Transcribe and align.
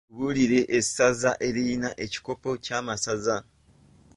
Tubuulire 0.07 0.59
e 0.77 0.79
saza 0.93 1.31
eririna 1.47 1.89
ekikopo 2.05 2.49
ky’amasaza? 2.63 3.35